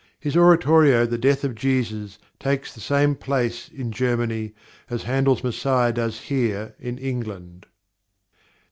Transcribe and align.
His 0.19 0.35
oratorio 0.35 1.05
The 1.05 1.19
Death 1.19 1.43
of 1.43 1.53
Jesus 1.53 2.17
takes 2.39 2.73
the 2.73 2.81
same 2.81 3.13
place 3.13 3.69
in 3.69 3.91
Germany 3.91 4.55
as 4.89 5.03
Handel's 5.03 5.43
Messiah 5.43 5.93
does 5.93 6.21
here 6.21 6.73
in 6.79 6.97
England. 6.97 7.67